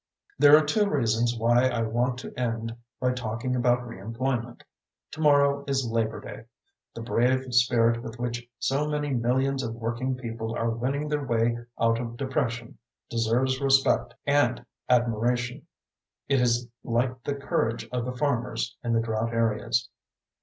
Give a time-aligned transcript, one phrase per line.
[0.39, 4.63] There are two reasons why I want to end by talking about reemployment.
[5.11, 6.45] Tomorrow is Labor Day.
[6.95, 11.55] The brave spirit with which so many millions of working people are winning their way
[11.79, 12.79] out of depression
[13.11, 15.67] deserves respect and admiration.
[16.27, 19.87] It is like the courage of the farmers in the drought areas.